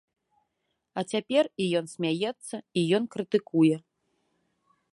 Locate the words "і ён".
1.65-1.85, 2.81-3.03